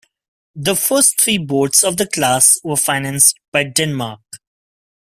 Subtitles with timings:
[0.55, 4.21] The first three boats of the class were financed by Denmark.